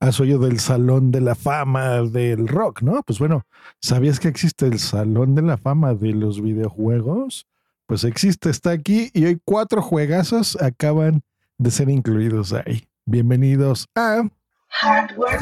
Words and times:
has 0.00 0.20
oído 0.20 0.38
del 0.38 0.60
Salón 0.60 1.10
de 1.10 1.20
la 1.20 1.34
Fama 1.34 2.02
del 2.02 2.48
Rock, 2.48 2.82
¿no? 2.82 3.02
Pues 3.02 3.18
bueno, 3.18 3.44
¿sabías 3.80 4.20
que 4.20 4.28
existe 4.28 4.66
el 4.66 4.78
Salón 4.78 5.34
de 5.34 5.42
la 5.42 5.56
Fama 5.56 5.94
de 5.94 6.12
los 6.12 6.40
videojuegos? 6.40 7.46
Pues 7.86 8.04
existe, 8.04 8.50
está 8.50 8.70
aquí 8.70 9.10
y 9.12 9.24
hoy 9.24 9.40
cuatro 9.44 9.82
juegazos 9.82 10.60
acaban 10.60 11.22
de 11.56 11.70
ser 11.70 11.88
incluidos 11.88 12.52
ahí. 12.52 12.86
Bienvenidos 13.06 13.86
a 13.94 14.28
Hardware. 14.68 15.40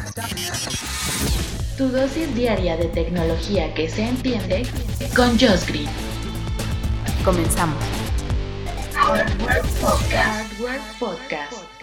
Tu 1.77 1.89
dosis 1.89 2.35
diaria 2.35 2.77
de 2.77 2.87
tecnología 2.87 3.75
que 3.75 3.91
se 3.91 4.09
entiende 4.09 4.63
con 5.15 5.31
Josh 5.31 5.67
Green. 5.67 5.91
Comenzamos. 7.25 7.83
Hardware 8.95 9.63
Podcast. 9.81 10.53
Hardware 10.53 10.81
Podcast. 10.99 11.76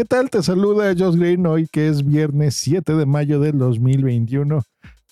¿Qué 0.00 0.06
tal? 0.06 0.30
Te 0.30 0.42
saluda 0.42 0.94
Josh 0.98 1.14
Green 1.14 1.44
hoy 1.44 1.68
que 1.70 1.86
es 1.86 2.06
viernes 2.06 2.54
7 2.54 2.94
de 2.94 3.04
mayo 3.04 3.38
del 3.38 3.58
2021. 3.58 4.62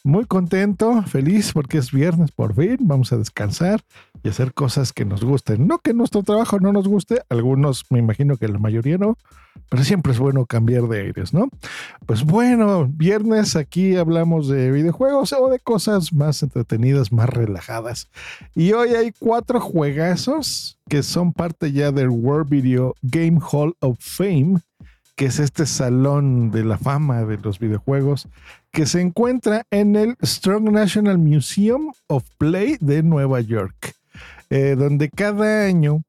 Muy 0.03 0.25
contento, 0.25 1.03
feliz 1.03 1.53
porque 1.53 1.77
es 1.77 1.93
viernes 1.93 2.33
por 2.33 2.55
fin. 2.55 2.79
Vamos 2.81 3.13
a 3.13 3.19
descansar 3.19 3.83
y 4.23 4.31
hacer 4.31 4.55
cosas 4.55 4.95
que 4.95 5.05
nos 5.05 5.23
gusten. 5.23 5.67
No 5.67 5.77
que 5.81 5.93
nuestro 5.93 6.23
trabajo 6.23 6.59
no 6.59 6.73
nos 6.73 6.89
guste, 6.89 7.21
algunos 7.29 7.85
me 7.91 7.99
imagino 7.99 8.39
que 8.39 8.49
la 8.49 8.59
mayoría 8.59 8.97
no, 8.97 9.19
pero 9.69 9.85
siempre 9.85 10.13
es 10.13 10.19
bueno 10.19 10.47
cambiar 10.47 10.89
de 10.89 11.03
aires, 11.03 11.35
¿no? 11.35 11.51
Pues 12.07 12.25
bueno, 12.25 12.89
viernes 12.91 13.57
aquí 13.57 13.95
hablamos 13.95 14.49
de 14.49 14.71
videojuegos 14.71 15.35
o 15.35 15.51
de 15.51 15.59
cosas 15.59 16.15
más 16.15 16.43
entretenidas, 16.43 17.13
más 17.13 17.29
relajadas. 17.29 18.09
Y 18.55 18.73
hoy 18.73 18.95
hay 18.95 19.13
cuatro 19.19 19.61
juegazos 19.61 20.79
que 20.89 21.03
son 21.03 21.35
parte 21.35 21.73
ya 21.73 21.93
del 21.93 22.09
World 22.09 22.49
Video 22.49 22.95
Game 23.03 23.39
Hall 23.53 23.77
of 23.81 23.99
Fame 24.01 24.61
que 25.19 25.27
es 25.27 25.41
este 25.41 25.67
salón 25.67 26.53
de 26.53 26.65
la 26.65 26.79
fama 26.79 27.25
de 27.25 27.39
los 27.39 27.59
videojuegos, 27.59 28.29
que 28.71 28.87
se 28.87 29.01
encuentra 29.01 29.67
en 29.73 29.97
el 29.97 30.17
Strong 30.23 30.71
National 30.71 31.19
Museum 31.19 31.93
of 32.07 32.23
Play 32.39 32.77
de 32.81 33.03
Nueva 33.03 33.41
York, 33.41 33.97
eh, 34.49 34.77
donde 34.79 35.11
cada 35.11 35.65
año 35.67 36.05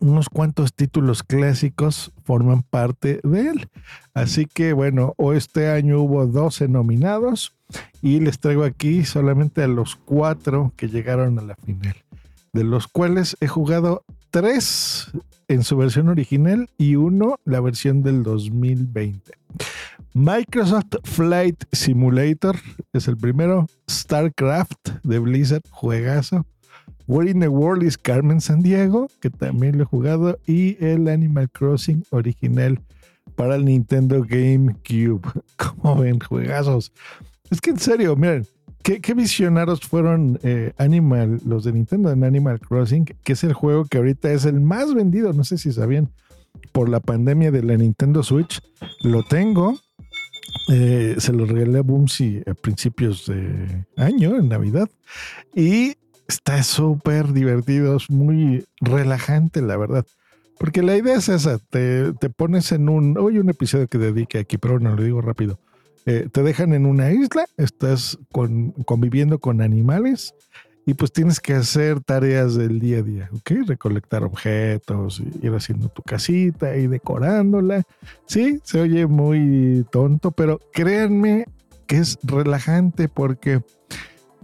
unos 0.00 0.30
cuantos 0.30 0.72
títulos 0.72 1.22
clásicos 1.22 2.12
forman 2.24 2.62
parte 2.62 3.20
de 3.24 3.48
él. 3.48 3.68
Así 4.14 4.46
que 4.46 4.72
bueno, 4.72 5.14
este 5.34 5.68
año 5.68 6.00
hubo 6.00 6.26
12 6.26 6.66
nominados 6.68 7.54
y 8.00 8.20
les 8.20 8.38
traigo 8.38 8.64
aquí 8.64 9.04
solamente 9.04 9.62
a 9.62 9.68
los 9.68 9.96
cuatro 9.96 10.72
que 10.78 10.88
llegaron 10.88 11.38
a 11.38 11.42
la 11.42 11.56
final, 11.56 11.96
de 12.54 12.64
los 12.64 12.88
cuales 12.88 13.36
he 13.42 13.48
jugado 13.48 14.02
tres 14.30 15.10
en 15.48 15.64
su 15.64 15.76
versión 15.76 16.08
original 16.08 16.68
y 16.78 16.96
uno 16.96 17.38
la 17.44 17.60
versión 17.60 18.02
del 18.02 18.22
2020. 18.22 19.32
Microsoft 20.14 20.96
Flight 21.04 21.64
Simulator 21.72 22.56
es 22.92 23.08
el 23.08 23.16
primero. 23.16 23.66
StarCraft 23.88 24.88
de 25.02 25.18
Blizzard, 25.18 25.62
juegazo. 25.70 26.46
Where 27.06 27.28
in 27.28 27.40
the 27.40 27.48
World 27.48 27.82
is 27.82 27.98
Carmen 27.98 28.40
San 28.40 28.62
Diego, 28.62 29.08
que 29.20 29.30
también 29.30 29.78
lo 29.78 29.84
he 29.84 29.86
jugado. 29.86 30.38
Y 30.46 30.82
el 30.84 31.08
Animal 31.08 31.50
Crossing 31.50 32.04
original 32.10 32.80
para 33.34 33.56
el 33.56 33.64
Nintendo 33.64 34.24
GameCube. 34.24 35.22
Como 35.56 35.96
ven, 35.96 36.20
juegazos. 36.20 36.92
Es 37.50 37.60
que 37.60 37.70
en 37.70 37.78
serio, 37.78 38.14
miren, 38.14 38.46
¿Qué, 38.82 39.14
visionarios 39.14 39.80
fueron 39.80 40.38
eh, 40.42 40.72
Animal, 40.78 41.40
los 41.44 41.64
de 41.64 41.72
Nintendo 41.72 42.10
en 42.10 42.24
Animal 42.24 42.60
Crossing, 42.60 43.04
que 43.04 43.32
es 43.34 43.44
el 43.44 43.52
juego 43.52 43.84
que 43.84 43.98
ahorita 43.98 44.32
es 44.32 44.46
el 44.46 44.60
más 44.60 44.94
vendido, 44.94 45.32
no 45.34 45.44
sé 45.44 45.58
si 45.58 45.70
sabían, 45.70 46.08
por 46.72 46.88
la 46.88 47.00
pandemia 47.00 47.50
de 47.50 47.62
la 47.62 47.76
Nintendo 47.76 48.22
Switch. 48.22 48.60
Lo 49.02 49.22
tengo, 49.22 49.78
eh, 50.70 51.16
se 51.18 51.32
lo 51.32 51.44
regalé 51.44 51.80
a 51.80 51.82
Boomsy 51.82 52.42
a 52.46 52.54
principios 52.54 53.26
de 53.26 53.84
año, 53.96 54.36
en 54.36 54.48
Navidad, 54.48 54.88
y 55.54 55.96
está 56.26 56.62
súper 56.62 57.34
divertido, 57.34 57.96
es 57.96 58.08
muy 58.08 58.64
relajante, 58.80 59.60
la 59.60 59.76
verdad. 59.76 60.06
Porque 60.58 60.82
la 60.82 60.96
idea 60.96 61.16
es 61.16 61.28
esa, 61.28 61.58
te, 61.58 62.14
te 62.14 62.30
pones 62.30 62.72
en 62.72 62.88
un, 62.88 63.18
hoy 63.18 63.38
un 63.38 63.50
episodio 63.50 63.88
que 63.88 63.98
dedique 63.98 64.38
aquí, 64.38 64.56
pero 64.56 64.80
no 64.80 64.96
lo 64.96 65.02
digo 65.02 65.20
rápido 65.20 65.58
eh, 66.06 66.28
te 66.30 66.42
dejan 66.42 66.72
en 66.72 66.86
una 66.86 67.12
isla, 67.12 67.46
estás 67.56 68.18
conviviendo 68.84 69.38
con 69.38 69.60
animales 69.60 70.34
y 70.86 70.94
pues 70.94 71.12
tienes 71.12 71.40
que 71.40 71.54
hacer 71.54 72.00
tareas 72.00 72.54
del 72.54 72.80
día 72.80 72.98
a 72.98 73.02
día, 73.02 73.30
¿ok? 73.32 73.50
Recolectar 73.66 74.24
objetos, 74.24 75.22
ir 75.42 75.52
haciendo 75.54 75.88
tu 75.88 76.02
casita 76.02 76.76
y 76.76 76.86
decorándola. 76.86 77.82
Sí, 78.26 78.60
se 78.64 78.80
oye 78.80 79.06
muy 79.06 79.86
tonto, 79.90 80.30
pero 80.30 80.58
créanme 80.72 81.46
que 81.86 81.98
es 81.98 82.18
relajante 82.22 83.08
porque 83.08 83.62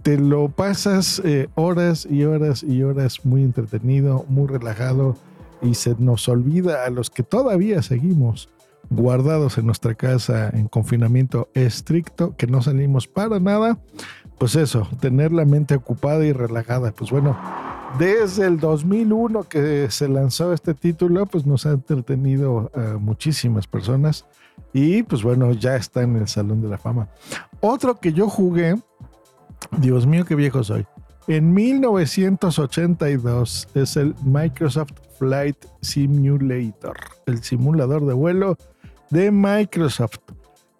te 0.03 0.17
lo 0.17 0.49
pasas 0.49 1.21
eh, 1.25 1.49
horas 1.55 2.07
y 2.09 2.23
horas 2.23 2.63
y 2.63 2.83
horas 2.83 3.25
muy 3.25 3.43
entretenido, 3.43 4.25
muy 4.29 4.47
relajado 4.47 5.17
y 5.61 5.73
se 5.73 5.95
nos 5.97 6.29
olvida 6.29 6.85
a 6.85 6.89
los 6.89 7.09
que 7.09 7.23
todavía 7.23 7.81
seguimos 7.81 8.47
guardados 8.89 9.57
en 9.57 9.65
nuestra 9.65 9.95
casa 9.95 10.49
en 10.49 10.67
confinamiento 10.67 11.49
estricto, 11.53 12.35
que 12.37 12.47
no 12.47 12.61
salimos 12.61 13.07
para 13.07 13.39
nada, 13.39 13.77
pues 14.37 14.55
eso, 14.55 14.87
tener 14.99 15.31
la 15.31 15.45
mente 15.45 15.75
ocupada 15.75 16.25
y 16.25 16.31
relajada. 16.31 16.91
Pues 16.91 17.11
bueno, 17.11 17.37
desde 17.97 18.45
el 18.45 18.59
2001 18.59 19.43
que 19.43 19.89
se 19.89 20.07
lanzó 20.07 20.53
este 20.53 20.73
título, 20.73 21.25
pues 21.25 21.45
nos 21.45 21.65
ha 21.65 21.71
entretenido 21.71 22.71
a 22.75 22.97
muchísimas 22.97 23.67
personas 23.67 24.25
y 24.73 25.03
pues 25.03 25.23
bueno, 25.23 25.51
ya 25.53 25.75
está 25.75 26.03
en 26.03 26.15
el 26.17 26.27
Salón 26.27 26.61
de 26.61 26.69
la 26.69 26.77
Fama. 26.77 27.09
Otro 27.59 27.99
que 27.99 28.13
yo 28.13 28.29
jugué, 28.29 28.75
Dios 29.79 30.05
mío, 30.05 30.25
qué 30.25 30.35
viejo 30.35 30.63
soy. 30.63 30.85
En 31.27 31.53
1982 31.53 33.67
es 33.73 33.97
el 33.97 34.13
Microsoft 34.23 34.93
Flight 35.17 35.57
Simulator, 35.81 36.95
el 37.25 37.43
simulador 37.43 38.05
de 38.05 38.13
vuelo 38.13 38.55
de 39.09 39.31
Microsoft. 39.31 40.19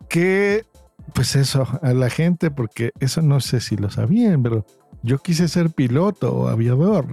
Que, 0.10 0.66
pues 1.14 1.36
eso, 1.36 1.68
a 1.82 1.94
la 1.94 2.10
gente, 2.10 2.52
porque 2.52 2.92
eso 3.00 3.22
no 3.22 3.40
sé 3.40 3.60
si 3.60 3.76
lo 3.76 3.90
sabían, 3.90 4.42
pero 4.44 4.66
yo 5.04 5.20
quise 5.20 5.48
ser 5.48 5.70
piloto 5.70 6.34
o 6.34 6.48
aviador. 6.48 7.06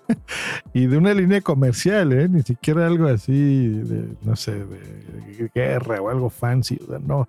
y 0.74 0.86
de 0.86 0.96
una 0.96 1.14
línea 1.14 1.40
comercial, 1.40 2.12
¿eh? 2.12 2.28
ni 2.28 2.42
siquiera 2.42 2.86
algo 2.86 3.06
así, 3.06 3.68
de, 3.68 4.14
no 4.22 4.36
sé, 4.36 4.52
de 4.52 5.50
guerra 5.54 6.00
o 6.00 6.08
algo 6.08 6.30
fancy. 6.30 6.78
no. 7.06 7.26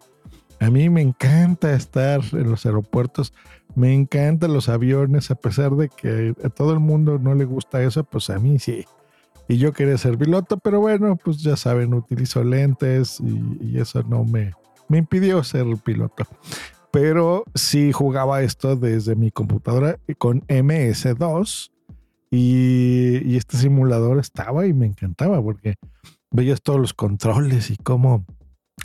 A 0.60 0.72
mí 0.72 0.90
me 0.90 1.02
encanta 1.02 1.74
estar 1.74 2.20
en 2.32 2.50
los 2.50 2.66
aeropuertos, 2.66 3.32
me 3.76 3.94
encantan 3.94 4.54
los 4.54 4.70
aviones, 4.70 5.30
a 5.30 5.36
pesar 5.36 5.76
de 5.76 5.88
que 5.88 6.34
a 6.44 6.50
todo 6.50 6.74
el 6.74 6.80
mundo 6.80 7.20
no 7.20 7.36
le 7.36 7.46
gusta 7.46 7.84
eso, 7.84 8.04
pues 8.04 8.32
a 8.32 8.40
mí 8.40 8.58
sí 8.58 8.84
y 9.48 9.58
yo 9.58 9.74
quería 9.74 9.98
ser 9.98 10.18
piloto, 10.18 10.58
pero 10.58 10.80
bueno, 10.80 11.16
pues 11.16 11.42
ya 11.42 11.56
saben, 11.56 11.94
utilizo 11.94 12.44
lentes 12.44 13.20
y, 13.22 13.78
eso 13.78 14.04
no 14.04 14.24
me, 14.24 14.54
me 14.90 14.98
impidió 14.98 15.44
ser 15.44 15.66
piloto. 15.84 16.26
Pero 16.92 17.44
sí 17.54 17.92
jugaba 17.92 18.42
esto 18.42 18.76
desde 18.76 19.16
mi 19.16 19.32
computadora 19.32 20.00
con 20.18 20.42
MS2 20.48 21.72
y, 22.32 23.22
y 23.26 23.38
este 23.38 23.58
simulador 23.58 24.20
estaba 24.20 24.66
y 24.66 24.74
me 24.74 24.88
encantaba 24.88 25.42
porque 25.42 25.76
veías 26.32 26.62
todos 26.62 26.80
los 26.80 26.94
controles 26.94 27.72
y 27.72 27.78
cómo 27.78 28.26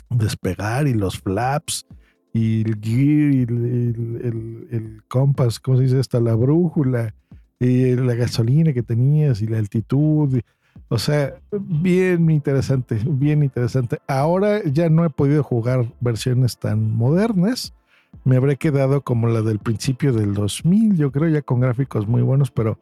despegar 0.09 0.87
y 0.87 0.93
los 0.93 1.19
flaps 1.19 1.85
y 2.33 2.61
el 2.61 2.79
gear 2.81 3.33
y 3.33 3.41
el, 3.43 3.65
el, 4.23 4.67
el, 4.71 5.03
compass, 5.07 5.59
¿cómo 5.59 5.77
se 5.77 5.83
dice? 5.83 5.99
Hasta 5.99 6.19
la 6.19 6.35
brújula 6.35 7.13
y 7.59 7.95
la 7.95 8.15
gasolina 8.15 8.73
que 8.73 8.83
tenías 8.83 9.41
y 9.41 9.47
la 9.47 9.57
altitud. 9.57 10.39
O 10.89 10.99
sea, 10.99 11.35
bien 11.51 12.29
interesante, 12.29 12.99
bien 13.05 13.43
interesante. 13.43 13.99
Ahora 14.07 14.63
ya 14.63 14.89
no 14.89 15.05
he 15.05 15.09
podido 15.09 15.43
jugar 15.43 15.85
versiones 15.99 16.57
tan 16.57 16.95
modernas. 16.95 17.73
Me 18.25 18.35
habré 18.37 18.57
quedado 18.57 19.01
como 19.01 19.27
la 19.27 19.41
del 19.41 19.59
principio 19.59 20.13
del 20.13 20.33
2000, 20.33 20.97
yo 20.97 21.11
creo, 21.11 21.29
ya 21.29 21.41
con 21.41 21.59
gráficos 21.59 22.07
muy 22.07 22.21
buenos, 22.21 22.51
pero 22.51 22.77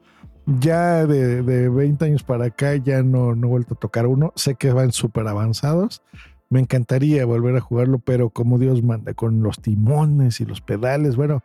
ya 0.46 1.06
de, 1.06 1.42
de 1.42 1.70
20 1.70 2.06
años 2.06 2.24
para 2.24 2.46
acá 2.46 2.76
ya 2.76 3.02
no, 3.02 3.36
no 3.36 3.48
he 3.48 3.50
vuelto 3.50 3.76
a 3.76 3.80
tocar 3.80 4.08
uno. 4.08 4.34
Sé 4.36 4.56
que 4.56 4.74
van 4.74 4.92
súper 4.92 5.28
avanzados. 5.28 6.02
Me 6.50 6.60
encantaría 6.60 7.26
volver 7.26 7.56
a 7.56 7.62
jugarlo, 7.62 8.00
pero 8.00 8.30
como 8.30 8.60
Dios 8.60 8.84
manda, 8.84 9.14
con 9.14 9.42
los 9.42 9.62
timones 9.62 10.42
y 10.42 10.46
los 10.46 10.60
pedales, 10.60 11.16
bueno, 11.16 11.44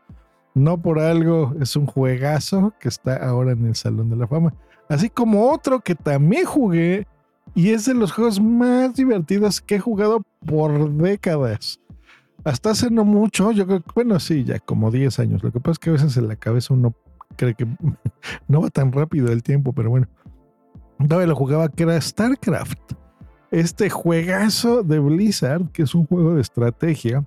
no 0.57 0.81
por 0.81 0.99
algo, 0.99 1.55
es 1.61 1.77
un 1.77 1.85
juegazo 1.85 2.73
que 2.81 2.89
está 2.89 3.17
ahora 3.17 3.53
en 3.53 3.67
el 3.67 3.77
Salón 3.77 4.09
de 4.09 4.17
la 4.17 4.27
Fama. 4.27 4.55
Así 4.89 5.11
como 5.11 5.51
otro 5.51 5.81
que 5.81 5.95
también 5.95 6.47
jugué 6.47 7.07
y 7.55 7.73
es 7.73 7.85
de 7.85 7.93
los 7.93 8.11
juegos 8.11 8.41
más 8.41 8.95
divertidos 8.95 9.61
que 9.61 9.75
he 9.75 9.79
jugado 9.79 10.23
por 10.47 10.91
décadas. 10.93 11.79
Hasta 12.43 12.71
hace 12.71 12.91
no 12.91 13.05
mucho, 13.05 13.53
yo 13.53 13.67
creo 13.67 13.83
que, 13.83 13.91
bueno, 13.95 14.19
sí, 14.19 14.45
ya 14.45 14.59
como 14.59 14.91
10 14.91 15.19
años. 15.19 15.43
Lo 15.43 15.53
que 15.53 15.61
pasa 15.61 15.73
es 15.73 15.79
que 15.79 15.91
a 15.91 15.93
veces 15.93 16.17
en 16.17 16.27
la 16.27 16.37
cabeza 16.37 16.73
uno 16.73 16.95
cree 17.37 17.55
que 17.55 17.67
no 18.49 18.63
va 18.63 18.71
tan 18.71 18.93
rápido 18.93 19.31
el 19.31 19.43
tiempo, 19.43 19.75
pero 19.75 19.91
bueno. 19.91 20.09
Todavía 20.99 21.27
lo 21.27 21.37
jugaba 21.37 21.69
que 21.69 21.83
era 21.83 22.01
StarCraft. 22.01 22.95
este 23.51 23.91
juegazo 23.91 24.83
de 24.83 25.01
Blizzard, 25.01 25.71
que 25.73 25.83
es 25.83 25.95
un 25.95 26.07
juego 26.07 26.35
de 26.35 26.41
estrategia 26.41 27.27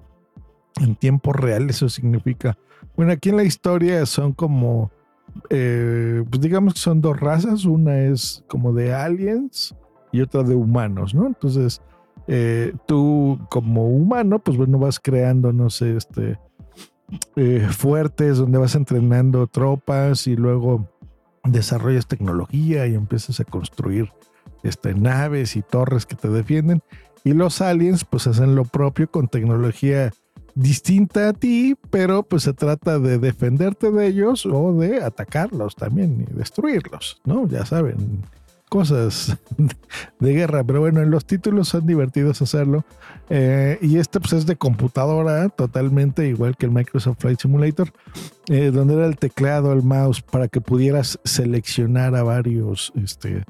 en 0.80 0.96
tiempo 0.96 1.34
real, 1.34 1.70
eso 1.70 1.90
significa, 1.90 2.58
bueno, 2.96 3.12
aquí 3.12 3.30
en 3.30 3.38
la 3.38 3.44
historia 3.44 4.06
son 4.06 4.34
como, 4.34 4.92
eh, 5.50 6.24
pues 6.30 6.42
digamos 6.42 6.74
que 6.74 6.80
son 6.80 7.02
dos 7.02 7.20
razas, 7.20 7.66
una 7.66 8.00
es 8.00 8.44
como 8.48 8.74
de 8.74 8.94
aliens 8.94 9.76
y 10.12 10.22
otra 10.22 10.44
de 10.44 10.56
humanos, 10.56 11.14
¿no? 11.14 11.28
Entonces, 11.28 11.82
eh, 12.28 12.74
tú 12.86 13.40
como 13.50 13.90
humano, 13.90 14.40
pues 14.40 14.58
bueno, 14.58 14.80
vas 14.80 15.00
creando, 15.00 15.52
no 15.52 15.70
sé, 15.70 15.98
este, 15.98 16.40
eh, 17.36 17.68
fuertes 17.72 18.38
donde 18.38 18.58
vas 18.58 18.76
entrenando 18.76 19.48
tropas 19.48 20.28
y 20.28 20.36
luego 20.36 20.88
desarrollas 21.44 22.08
tecnología 22.08 22.86
y 22.88 22.96
empiezas 22.96 23.40
a 23.40 23.46
construir 23.46 24.12
este, 24.64 24.94
naves 24.94 25.56
y 25.56 25.62
torres 25.62 26.06
que 26.06 26.16
te 26.16 26.30
defienden. 26.30 26.82
Y 27.24 27.34
los 27.34 27.62
aliens 27.62 28.06
pues 28.06 28.28
hacen 28.28 28.56
lo 28.56 28.64
propio 28.66 29.10
con 29.10 29.28
tecnología 29.28 30.12
distinta 30.60 31.30
a 31.30 31.34
ti, 31.34 31.76
pero 31.90 32.24
pues 32.24 32.44
se 32.44 32.54
trata 32.54 33.00
de 33.00 33.18
defenderte 33.18 33.92
de 33.92 34.08
ellos 34.08 34.46
o 34.46 34.74
de 34.74 35.02
atacarlos 35.02 35.76
también 35.76 36.28
y 36.30 36.34
destruirlos, 36.36 37.22
¿no? 37.24 37.48
Ya 37.48 37.66
saben, 37.66 38.24
cosas 38.68 39.38
de 40.20 40.34
guerra, 40.34 40.64
pero 40.66 40.82
bueno, 40.82 41.02
en 41.02 41.12
los 41.12 41.26
títulos 41.26 41.70
son 41.70 41.88
divertidos 41.88 42.42
hacerlo. 42.42 42.84
Eh, 43.30 43.78
y 43.82 43.98
este 43.98 44.20
pues 44.20 44.34
es 44.34 44.46
de 44.46 44.58
computadora, 44.58 45.48
totalmente 45.50 46.28
igual 46.28 46.58
que 46.58 46.66
el 46.66 46.72
Microsoft 46.72 47.20
Flight 47.20 47.40
Simulator, 47.40 47.94
eh, 48.50 48.72
donde 48.72 48.96
era 48.96 49.06
el 49.06 49.18
teclado, 49.18 49.72
el 49.72 49.84
mouse, 49.84 50.22
para 50.22 50.50
que 50.50 50.60
pudieras 50.60 51.20
seleccionar 51.24 52.16
a 52.16 52.24
varios 52.24 52.92
este, 53.02 53.46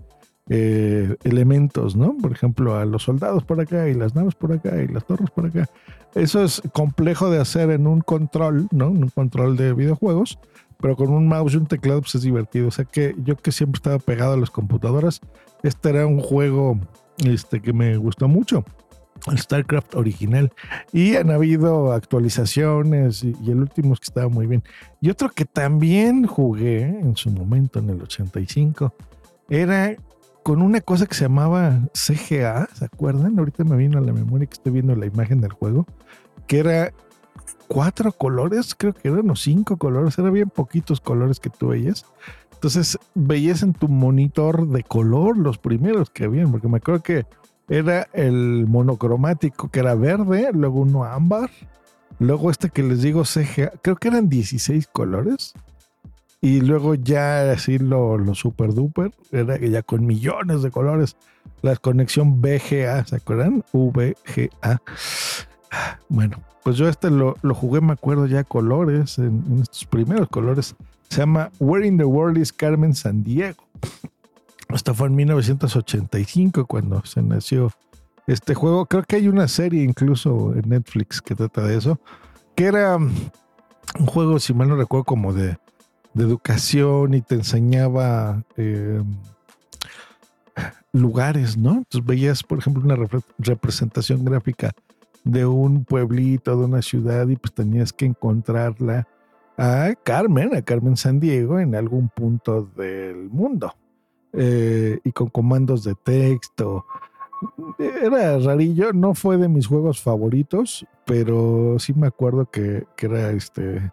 eh, 0.49 1.15
elementos, 1.23 1.95
¿no? 1.95 2.17
Por 2.17 2.31
ejemplo, 2.31 2.75
a 2.75 2.85
los 2.85 3.03
soldados 3.03 3.43
por 3.43 3.59
acá 3.61 3.87
y 3.87 3.93
las 3.93 4.15
naves 4.15 4.35
por 4.35 4.51
acá 4.51 4.81
y 4.81 4.87
las 4.87 5.05
torres 5.05 5.29
por 5.29 5.45
acá. 5.45 5.69
Eso 6.15 6.43
es 6.43 6.61
complejo 6.73 7.29
de 7.29 7.39
hacer 7.39 7.69
en 7.69 7.87
un 7.87 8.01
control, 8.01 8.67
¿no? 8.71 8.87
En 8.87 9.03
un 9.03 9.09
control 9.09 9.55
de 9.57 9.73
videojuegos 9.73 10.39
pero 10.81 10.95
con 10.95 11.09
un 11.09 11.27
mouse 11.27 11.53
y 11.53 11.57
un 11.57 11.67
teclado 11.67 12.01
pues 12.01 12.15
es 12.15 12.21
divertido. 12.21 12.67
O 12.67 12.71
sea 12.71 12.85
que 12.85 13.15
yo 13.23 13.35
que 13.35 13.51
siempre 13.51 13.79
estaba 13.79 13.99
pegado 13.99 14.33
a 14.33 14.37
las 14.37 14.49
computadoras, 14.49 15.19
este 15.63 15.89
era 15.89 16.07
un 16.07 16.21
juego 16.21 16.79
este, 17.25 17.61
que 17.61 17.73
me 17.73 17.97
gustó 17.97 18.27
mucho. 18.27 18.63
El 19.29 19.37
StarCraft 19.37 19.95
original. 19.95 20.53
Y 20.93 21.17
han 21.17 21.29
habido 21.29 21.91
actualizaciones 21.91 23.23
y, 23.23 23.35
el 23.47 23.59
último 23.59 23.93
es 23.93 23.99
que 23.99 24.05
estaba 24.05 24.29
muy 24.29 24.47
bien. 24.47 24.63
Y 25.01 25.09
otro 25.09 25.29
que 25.29 25.43
también 25.43 26.25
jugué 26.25 26.83
en 26.83 27.17
su 27.17 27.29
momento, 27.29 27.79
en 27.79 27.89
el 27.89 28.01
85, 28.01 28.93
era 29.49 29.95
con 30.43 30.61
una 30.61 30.81
cosa 30.81 31.05
que 31.05 31.15
se 31.15 31.25
llamaba 31.25 31.79
CGA, 31.93 32.67
¿se 32.73 32.85
acuerdan? 32.85 33.37
Ahorita 33.37 33.63
me 33.63 33.75
vino 33.75 33.97
a 33.97 34.01
la 34.01 34.13
memoria 34.13 34.47
que 34.47 34.53
estoy 34.53 34.73
viendo 34.73 34.95
la 34.95 35.05
imagen 35.05 35.41
del 35.41 35.53
juego, 35.53 35.85
que 36.47 36.59
era 36.59 36.93
cuatro 37.67 38.11
colores, 38.11 38.75
creo 38.75 38.93
que 38.93 39.07
eran 39.07 39.27
los 39.27 39.41
cinco 39.41 39.77
colores, 39.77 40.17
eran 40.17 40.33
bien 40.33 40.49
poquitos 40.49 40.99
colores 40.99 41.39
que 41.39 41.49
tú 41.49 41.69
veías. 41.69 42.05
Entonces 42.53 42.97
veías 43.15 43.63
en 43.63 43.73
tu 43.73 43.87
monitor 43.87 44.67
de 44.67 44.83
color 44.83 45.37
los 45.37 45.57
primeros 45.57 46.09
que 46.09 46.25
habían, 46.25 46.51
porque 46.51 46.67
me 46.67 46.77
acuerdo 46.77 47.03
que 47.03 47.25
era 47.69 48.07
el 48.13 48.65
monocromático, 48.67 49.69
que 49.69 49.79
era 49.79 49.95
verde, 49.95 50.49
luego 50.53 50.81
uno 50.81 51.05
ámbar, 51.05 51.51
luego 52.17 52.49
este 52.49 52.69
que 52.69 52.83
les 52.83 53.01
digo 53.01 53.23
CGA, 53.23 53.71
creo 53.81 53.95
que 53.95 54.09
eran 54.09 54.27
16 54.27 54.87
colores. 54.87 55.53
Y 56.41 56.61
luego 56.61 56.95
ya 56.95 57.51
así 57.51 57.77
lo, 57.77 58.17
lo 58.17 58.33
super 58.33 58.73
duper, 58.73 59.11
era 59.31 59.57
ya 59.57 59.83
con 59.83 60.05
millones 60.05 60.61
de 60.61 60.71
colores. 60.71 61.17
La 61.61 61.75
conexión 61.75 62.41
VGA, 62.41 63.05
¿se 63.05 63.17
acuerdan? 63.17 63.63
VGA. 63.73 64.81
Bueno, 66.07 66.37
pues 66.63 66.77
yo 66.77 66.87
este 66.87 67.09
lo, 67.09 67.35
jugué, 67.53 67.81
me 67.81 67.93
acuerdo 67.93 68.25
ya 68.25 68.43
colores, 68.43 69.17
en, 69.17 69.59
estos 69.61 69.85
primeros 69.85 70.29
colores. 70.29 70.75
Se 71.09 71.17
llama 71.17 71.51
Where 71.59 71.85
in 71.85 71.97
the 71.97 72.05
World 72.05 72.37
is 72.37 72.53
Carmen 72.53 72.93
San 72.93 73.23
Diego. 73.23 73.63
Esto 74.69 74.93
fue 74.93 75.07
en 75.07 75.15
1985 75.15 76.67
cuando 76.67 77.03
se 77.05 77.21
nació 77.21 77.71
este 78.27 78.53
juego. 78.53 78.85
Creo 78.85 79.03
que 79.03 79.15
hay 79.15 79.27
una 79.27 79.47
serie 79.47 79.83
incluso 79.83 80.53
en 80.55 80.69
Netflix 80.69 81.21
que 81.21 81.35
trata 81.35 81.63
de 81.63 81.77
eso. 81.77 81.99
Que 82.55 82.65
era 82.65 82.97
un 82.97 84.05
juego, 84.05 84.39
si 84.39 84.53
mal 84.53 84.69
no 84.69 84.75
recuerdo, 84.75 85.05
como 85.05 85.33
de, 85.33 85.57
educación 86.23 87.13
y 87.13 87.21
te 87.21 87.35
enseñaba 87.35 88.43
eh, 88.57 89.01
lugares, 90.91 91.57
¿no? 91.57 91.77
Entonces 91.77 92.05
veías, 92.05 92.43
por 92.43 92.59
ejemplo, 92.59 92.83
una 92.83 92.97
representación 93.37 94.25
gráfica 94.25 94.71
de 95.23 95.45
un 95.45 95.85
pueblito, 95.85 96.57
de 96.57 96.65
una 96.65 96.81
ciudad, 96.81 97.27
y 97.27 97.35
pues 97.35 97.53
tenías 97.53 97.93
que 97.93 98.05
encontrarla 98.05 99.07
a 99.57 99.93
Carmen, 100.03 100.55
a 100.55 100.61
Carmen 100.61 100.97
San 100.97 101.19
Diego, 101.19 101.59
en 101.59 101.75
algún 101.75 102.09
punto 102.09 102.69
del 102.75 103.29
mundo. 103.29 103.73
Eh, 104.33 104.99
y 105.03 105.11
con 105.11 105.29
comandos 105.29 105.83
de 105.83 105.95
texto. 105.95 106.85
Era 107.79 108.37
rarillo, 108.39 108.93
no 108.93 109.15
fue 109.15 109.37
de 109.37 109.47
mis 109.47 109.65
juegos 109.67 110.01
favoritos, 110.01 110.85
pero 111.05 111.77
sí 111.79 111.93
me 111.93 112.07
acuerdo 112.07 112.45
que, 112.49 112.85
que 112.95 113.05
era 113.07 113.31
este. 113.31 113.91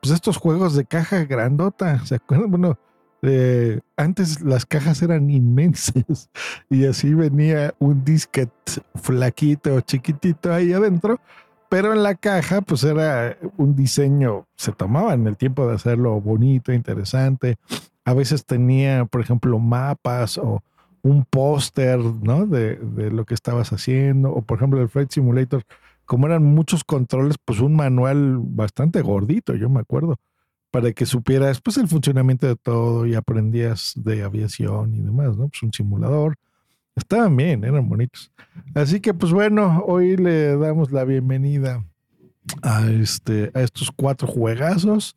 Pues 0.00 0.12
estos 0.12 0.36
juegos 0.36 0.74
de 0.74 0.84
caja 0.84 1.24
grandota, 1.24 2.04
¿se 2.06 2.16
acuerdan? 2.16 2.50
Bueno, 2.50 2.78
eh, 3.22 3.80
antes 3.96 4.42
las 4.42 4.64
cajas 4.64 5.02
eran 5.02 5.28
inmensas 5.28 6.30
y 6.70 6.86
así 6.86 7.14
venía 7.14 7.74
un 7.80 8.04
disquete 8.04 8.52
flaquito, 8.94 9.80
chiquitito 9.80 10.52
ahí 10.52 10.72
adentro, 10.72 11.20
pero 11.68 11.92
en 11.92 12.02
la 12.02 12.14
caja 12.14 12.60
pues 12.60 12.84
era 12.84 13.36
un 13.56 13.74
diseño, 13.74 14.46
se 14.56 14.72
tomaba 14.72 15.14
en 15.14 15.26
el 15.26 15.36
tiempo 15.36 15.66
de 15.66 15.74
hacerlo 15.74 16.20
bonito, 16.20 16.72
interesante. 16.72 17.56
A 18.04 18.14
veces 18.14 18.46
tenía, 18.46 19.04
por 19.04 19.20
ejemplo, 19.20 19.58
mapas 19.58 20.38
o 20.38 20.62
un 21.02 21.24
póster, 21.24 21.98
¿no? 21.98 22.46
De, 22.46 22.76
de, 22.76 23.10
lo 23.10 23.24
que 23.24 23.34
estabas 23.34 23.72
haciendo, 23.72 24.30
o 24.32 24.42
por 24.42 24.58
ejemplo 24.58 24.80
el 24.80 24.88
Flight 24.88 25.10
Simulator, 25.10 25.64
como 26.08 26.26
eran 26.26 26.42
muchos 26.42 26.84
controles, 26.84 27.36
pues 27.44 27.60
un 27.60 27.76
manual 27.76 28.38
bastante 28.40 29.02
gordito, 29.02 29.54
yo 29.54 29.68
me 29.68 29.80
acuerdo 29.80 30.18
para 30.70 30.90
que 30.92 31.04
supieras 31.04 31.60
pues 31.60 31.76
el 31.76 31.86
funcionamiento 31.86 32.46
de 32.46 32.56
todo 32.56 33.04
y 33.04 33.14
aprendías 33.14 33.92
de 33.94 34.22
aviación 34.22 34.94
y 34.94 35.00
demás, 35.00 35.36
¿no? 35.36 35.48
Pues 35.48 35.62
un 35.62 35.70
simulador. 35.70 36.36
Estaban 36.96 37.36
bien, 37.36 37.62
eran 37.62 37.90
bonitos. 37.90 38.32
Así 38.74 39.00
que 39.00 39.12
pues 39.12 39.32
bueno, 39.32 39.84
hoy 39.86 40.16
le 40.16 40.56
damos 40.56 40.92
la 40.92 41.04
bienvenida 41.04 41.84
a, 42.62 42.86
este, 42.86 43.50
a 43.52 43.60
estos 43.60 43.90
cuatro 43.94 44.26
juegazos. 44.26 45.14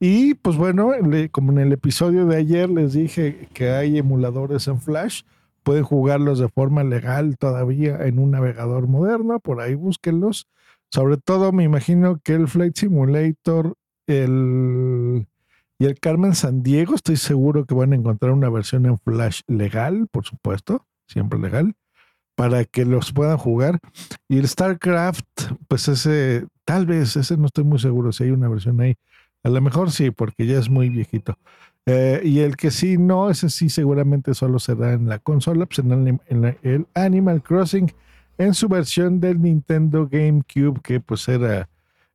Y 0.00 0.32
pues 0.32 0.56
bueno, 0.56 0.92
como 1.32 1.52
en 1.52 1.58
el 1.58 1.72
episodio 1.74 2.24
de 2.24 2.38
ayer 2.38 2.70
les 2.70 2.94
dije 2.94 3.46
que 3.52 3.72
hay 3.72 3.98
emuladores 3.98 4.66
en 4.68 4.80
Flash, 4.80 5.20
pueden 5.62 5.84
jugarlos 5.84 6.38
de 6.38 6.48
forma 6.48 6.84
legal 6.84 7.36
todavía 7.38 8.06
en 8.06 8.18
un 8.18 8.32
navegador 8.32 8.88
moderno, 8.88 9.40
por 9.40 9.60
ahí 9.60 9.74
búsquenlos. 9.74 10.46
Sobre 10.90 11.16
todo 11.16 11.52
me 11.52 11.64
imagino 11.64 12.18
que 12.22 12.34
el 12.34 12.48
Flight 12.48 12.76
Simulator 12.76 13.76
el, 14.06 15.26
y 15.78 15.86
el 15.86 15.98
Carmen 15.98 16.34
San 16.34 16.62
Diego, 16.62 16.94
estoy 16.94 17.16
seguro 17.16 17.64
que 17.64 17.74
van 17.74 17.92
a 17.92 17.96
encontrar 17.96 18.32
una 18.32 18.50
versión 18.50 18.86
en 18.86 18.98
Flash 18.98 19.42
legal, 19.46 20.08
por 20.10 20.24
supuesto, 20.24 20.86
siempre 21.06 21.38
legal, 21.38 21.74
para 22.34 22.64
que 22.64 22.84
los 22.84 23.12
puedan 23.12 23.38
jugar. 23.38 23.78
Y 24.28 24.38
el 24.38 24.48
StarCraft, 24.48 25.24
pues 25.68 25.88
ese, 25.88 26.46
tal 26.64 26.86
vez, 26.86 27.16
ese 27.16 27.36
no 27.36 27.46
estoy 27.46 27.64
muy 27.64 27.78
seguro 27.78 28.12
si 28.12 28.24
hay 28.24 28.30
una 28.30 28.48
versión 28.48 28.80
ahí. 28.80 28.96
A 29.42 29.48
lo 29.48 29.60
mejor 29.60 29.90
sí, 29.90 30.10
porque 30.10 30.46
ya 30.46 30.58
es 30.58 30.68
muy 30.68 30.90
viejito. 30.90 31.38
Eh, 31.86 32.20
y 32.24 32.40
el 32.40 32.56
que 32.56 32.70
sí, 32.70 32.98
no, 32.98 33.30
ese 33.30 33.50
sí 33.50 33.68
seguramente 33.68 34.34
solo 34.34 34.58
será 34.58 34.92
en 34.92 35.08
la 35.08 35.18
consola, 35.18 35.66
pues 35.66 35.78
en 35.78 36.54
el 36.62 36.86
Animal 36.94 37.42
Crossing, 37.42 37.92
en 38.38 38.54
su 38.54 38.68
versión 38.68 39.20
del 39.20 39.40
Nintendo 39.40 40.08
GameCube, 40.10 40.80
que 40.82 41.00
pues 41.00 41.28
era 41.28 41.68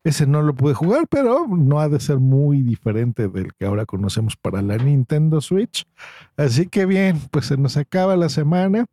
ese 0.06 0.28
no 0.28 0.44
lo 0.44 0.54
pude 0.54 0.76
jugar, 0.76 1.08
pero 1.10 1.48
no 1.48 1.80
ha 1.80 1.90
de 1.90 2.00
ser 2.00 2.20
muy 2.20 2.62
diferente 2.62 3.28
del 3.28 3.54
que 3.56 3.66
ahora 3.66 3.88
conocemos 3.88 4.36
para 4.38 4.62
la 4.62 4.78
Nintendo 4.78 5.42
Switch. 5.42 5.88
Así 6.38 6.68
que 6.68 6.86
bien, 6.86 7.20
pues 7.32 7.48
se 7.48 7.58
nos 7.58 7.76
acaba 7.76 8.16
la 8.16 8.30
semana. 8.30 8.86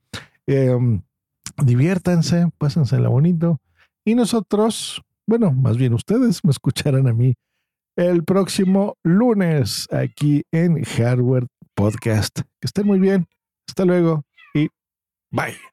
Em, 0.47 1.03
diviértanse, 1.63 2.49
pásensela 2.57 3.11
bonito. 3.11 3.61
Y 4.07 4.15
nosotros, 4.15 5.03
bueno, 5.27 5.53
más 5.53 5.77
bien 5.77 5.93
ustedes 5.93 6.43
me 6.45 6.51
escucharán 6.51 7.07
a 7.07 7.13
mí 7.13 7.35
el 7.97 8.25
próximo 8.25 8.97
lunes 9.03 9.89
aquí 9.93 10.43
en 10.53 10.83
Hardware 10.83 11.47
Podcast. 11.75 12.41
Que 12.61 12.67
estén 12.67 12.87
muy 12.87 12.99
bien. 12.99 13.27
Hasta 13.69 13.85
luego 13.85 14.25
y 14.55 14.69
bye. 15.31 15.72